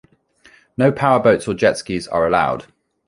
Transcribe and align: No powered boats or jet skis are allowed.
No 0.77 0.91
powered 0.91 1.21
boats 1.21 1.47
or 1.47 1.53
jet 1.53 1.77
skis 1.77 2.07
are 2.07 2.25
allowed. 2.25 2.65